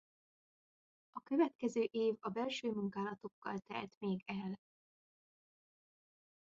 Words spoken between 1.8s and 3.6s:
év a belső munkálatokkal